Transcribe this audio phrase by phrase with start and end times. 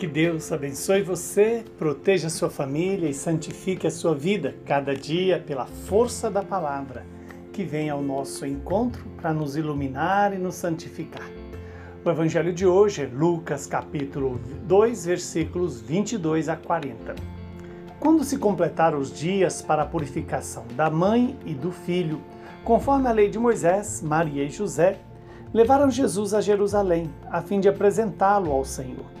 [0.00, 5.38] Que Deus abençoe você, proteja a sua família e santifique a sua vida cada dia
[5.38, 7.04] pela força da palavra
[7.52, 11.28] que vem ao nosso encontro para nos iluminar e nos santificar.
[12.02, 17.14] O evangelho de hoje é Lucas capítulo 2, versículos 22 a 40.
[17.98, 22.22] Quando se completaram os dias para a purificação da mãe e do filho,
[22.64, 24.98] conforme a lei de Moisés, Maria e José
[25.52, 29.20] levaram Jesus a Jerusalém, a fim de apresentá-lo ao Senhor,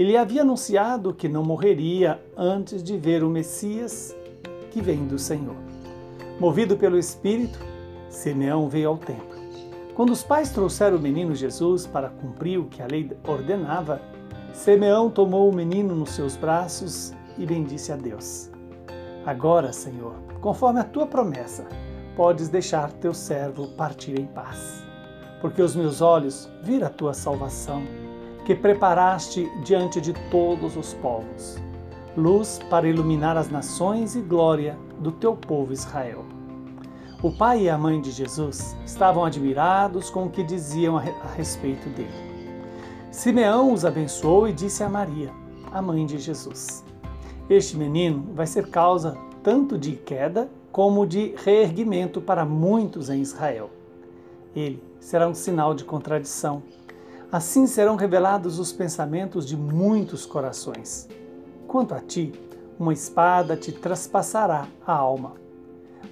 [0.00, 4.16] Ele havia anunciado que não morreria antes de ver o Messias
[4.70, 5.56] que vem do Senhor.
[6.40, 7.58] Movido pelo Espírito,
[8.08, 9.38] Simeão veio ao templo.
[9.94, 14.00] Quando os pais trouxeram o menino Jesus para cumprir o que a lei ordenava,
[14.54, 18.50] Simeão tomou o menino nos seus braços e bendisse a Deus.
[19.26, 21.68] Agora, Senhor, conforme a tua promessa,
[22.16, 24.80] podes deixar teu servo partir em paz
[25.40, 27.82] porque os meus olhos viram a tua salvação,
[28.50, 31.56] que preparaste diante de todos os povos,
[32.16, 36.24] luz para iluminar as nações e glória do teu povo Israel.
[37.22, 41.02] O pai e a mãe de Jesus estavam admirados com o que diziam a
[41.36, 42.10] respeito dele.
[43.12, 45.30] Simeão os abençoou e disse a Maria,
[45.70, 46.84] a mãe de Jesus:
[47.48, 53.70] Este menino vai ser causa tanto de queda como de reerguimento para muitos em Israel.
[54.56, 56.64] Ele será um sinal de contradição.
[57.32, 61.08] Assim serão revelados os pensamentos de muitos corações.
[61.68, 62.32] Quanto a ti,
[62.76, 65.34] uma espada te traspassará a alma.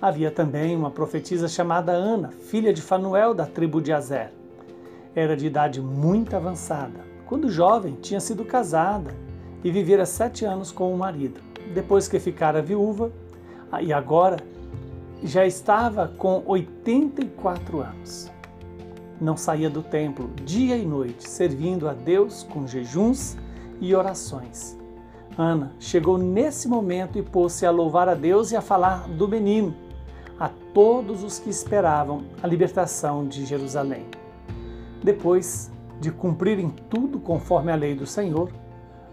[0.00, 4.32] Havia também uma profetisa chamada Ana, filha de Fanuel da tribo de Azer.
[5.12, 7.00] Era de idade muito avançada.
[7.26, 9.12] Quando jovem, tinha sido casada
[9.64, 11.40] e vivera sete anos com o marido.
[11.74, 13.10] Depois que ficara viúva,
[13.82, 14.36] e agora
[15.24, 18.30] já estava com 84 anos.
[19.20, 23.36] Não saía do templo dia e noite, servindo a Deus com jejuns
[23.80, 24.78] e orações.
[25.36, 29.74] Ana chegou nesse momento e pôs-se a louvar a Deus e a falar do menino
[30.38, 34.06] a todos os que esperavam a libertação de Jerusalém.
[35.02, 38.52] Depois de cumprirem tudo conforme a lei do Senhor,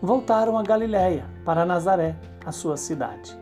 [0.01, 3.35] voltaram a Galiléia, para Nazaré, a sua cidade.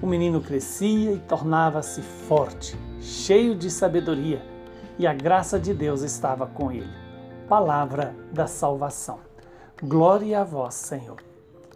[0.00, 4.40] O menino crescia e tornava-se forte, cheio de sabedoria,
[4.98, 6.90] e a graça de Deus estava com ele.
[7.48, 9.18] Palavra da salvação.
[9.82, 11.16] Glória a vós, Senhor.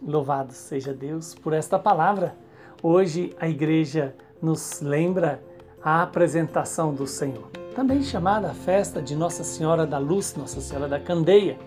[0.01, 2.35] Louvado seja Deus por esta palavra.
[2.81, 5.43] Hoje a igreja nos lembra
[5.83, 10.87] a apresentação do Senhor, também chamada a festa de Nossa Senhora da Luz, Nossa Senhora
[10.87, 11.57] da Candeia,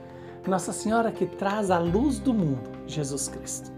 [0.47, 3.71] Nossa Senhora que traz a luz do mundo, Jesus Cristo.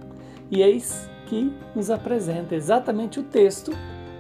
[0.50, 3.72] E eis que nos apresenta exatamente o texto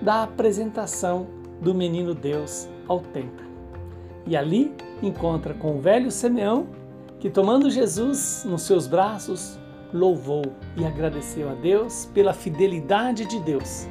[0.02, 1.26] da apresentação
[1.60, 3.44] do menino Deus ao templo.
[4.26, 4.72] E ali
[5.02, 6.66] encontra com o velho Simeão,
[7.18, 9.58] que tomando Jesus nos seus braços,
[9.92, 10.42] louvou
[10.76, 13.86] e agradeceu a Deus pela fidelidade de Deus.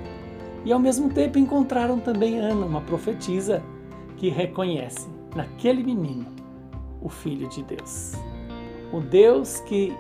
[0.65, 3.61] E ao mesmo tempo encontraram também Ana, uma profetisa,
[4.17, 6.25] que reconhece naquele menino
[7.01, 8.13] o Filho de Deus.
[8.91, 9.93] O Deus que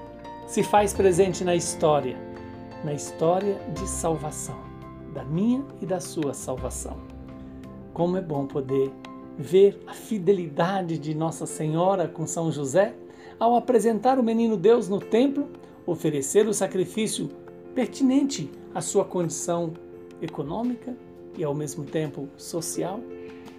[0.47, 2.17] se faz presente na história
[2.83, 4.59] na história de salvação,
[5.13, 7.12] da minha e da sua salvação.
[7.93, 8.91] Como é bom poder
[9.37, 12.95] ver a fidelidade de Nossa Senhora com São José
[13.39, 15.47] ao apresentar o menino Deus no templo,
[15.85, 17.29] oferecer o sacrifício
[17.75, 19.73] pertinente à sua condição
[20.21, 20.95] econômica
[21.37, 22.99] e ao mesmo tempo social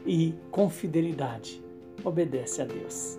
[0.06, 1.62] e com fidelidade
[2.05, 3.19] obedece a Deus.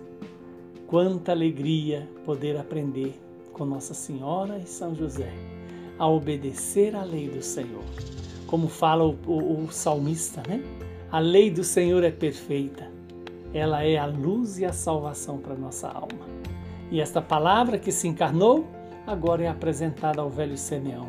[0.86, 3.18] Quanta alegria poder aprender
[3.52, 5.32] com Nossa Senhora e São José
[5.98, 7.84] a obedecer à lei do Senhor.
[8.46, 10.62] Como fala o, o, o salmista, né?
[11.10, 12.90] A lei do Senhor é perfeita.
[13.54, 16.26] Ela é a luz e a salvação para nossa alma.
[16.90, 18.66] E esta palavra que se encarnou
[19.06, 21.08] agora é apresentada ao velho Simeão.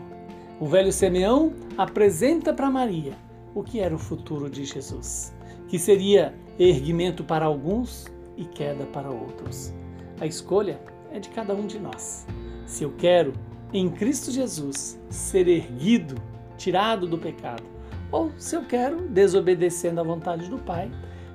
[0.59, 3.13] O velho Simeão apresenta para Maria
[3.55, 5.33] o que era o futuro de Jesus,
[5.67, 8.05] que seria erguimento para alguns
[8.37, 9.73] e queda para outros.
[10.21, 10.79] A escolha
[11.11, 12.27] é de cada um de nós.
[12.67, 13.33] Se eu quero
[13.73, 16.15] em Cristo Jesus ser erguido,
[16.55, 17.63] tirado do pecado,
[18.11, 20.89] ou se eu quero, desobedecendo à vontade do Pai,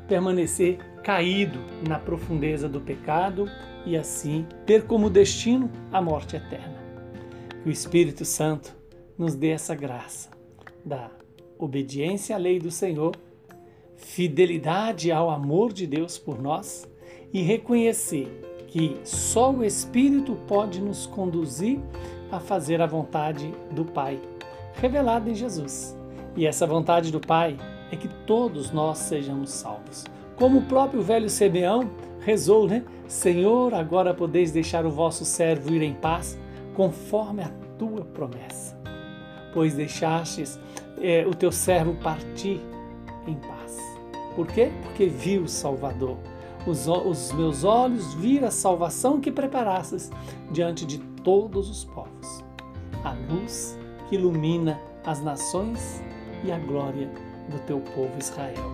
[0.08, 3.48] permanecer caído na profundeza do pecado
[3.84, 6.80] e assim ter como destino a morte eterna.
[7.62, 8.74] Que o Espírito Santo
[9.16, 10.30] nos dê essa graça
[10.84, 11.10] da
[11.58, 13.14] obediência à lei do Senhor,
[13.96, 16.88] fidelidade ao amor de Deus por nós
[17.32, 18.28] e reconhecer
[18.68, 21.78] que só o Espírito pode nos conduzir
[22.30, 24.20] a fazer a vontade do Pai,
[24.74, 26.01] revelada em Jesus.
[26.36, 27.56] E essa vontade do Pai
[27.90, 30.04] é que todos nós sejamos salvos.
[30.36, 31.90] Como o próprio velho Simeão
[32.20, 32.82] rezou, né?
[33.06, 36.38] Senhor, agora podeis deixar o vosso servo ir em paz,
[36.74, 38.80] conforme a tua promessa.
[39.52, 40.58] Pois deixastes
[40.98, 42.60] é, o teu servo partir
[43.26, 43.76] em paz.
[44.34, 44.72] Por quê?
[44.82, 46.16] Porque viu o Salvador.
[46.66, 50.10] Os, os meus olhos viram a salvação que preparastes
[50.50, 52.42] diante de todos os povos.
[53.04, 56.02] A luz que ilumina as nações
[56.44, 57.08] e a glória
[57.48, 58.72] do teu povo Israel.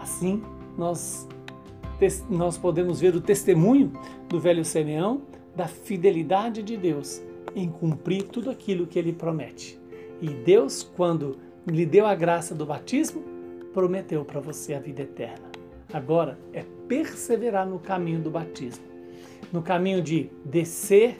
[0.00, 0.42] Assim,
[0.76, 1.28] nós,
[2.28, 3.92] nós podemos ver o testemunho
[4.28, 5.22] do velho Simeão
[5.54, 7.20] da fidelidade de Deus
[7.54, 9.78] em cumprir tudo aquilo que ele promete.
[10.20, 11.36] E Deus, quando
[11.66, 13.22] lhe deu a graça do batismo,
[13.72, 15.48] prometeu para você a vida eterna.
[15.92, 18.84] Agora é perseverar no caminho do batismo,
[19.52, 21.18] no caminho de descer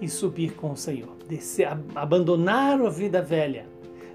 [0.00, 3.66] e subir com o Senhor, descer, abandonar a vida velha,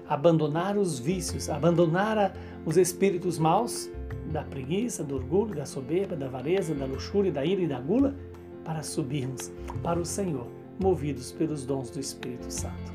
[0.08, 2.34] abandonar os vícios, abandonar
[2.64, 3.90] os espíritos maus
[4.32, 8.14] da preguiça, do orgulho, da soberba, da avareza, da luxúria, da ira e da gula,
[8.64, 9.50] para subirmos
[9.82, 10.46] para o Senhor,
[10.78, 12.92] movidos pelos dons do Espírito Santo.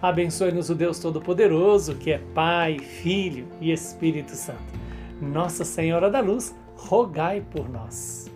[0.00, 4.80] Abençoe-nos o Deus Todo-Poderoso, que é Pai, Filho e Espírito Santo.
[5.20, 8.29] Nossa Senhora da Luz, rogai por nós.